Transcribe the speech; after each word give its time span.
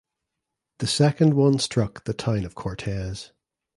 The 0.79 0.87
second 0.87 1.35
one 1.35 1.59
struck 1.59 2.05
the 2.05 2.13
town 2.15 2.43
of 2.43 2.55
Cortez. 2.55 3.33